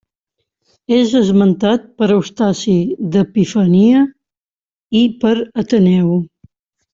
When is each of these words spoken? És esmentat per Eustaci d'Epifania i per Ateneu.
És 0.99 1.11
esmentat 1.19 1.83
per 2.01 2.07
Eustaci 2.15 2.73
d'Epifania 3.17 4.01
i 5.01 5.03
per 5.25 5.35
Ateneu. 5.65 6.11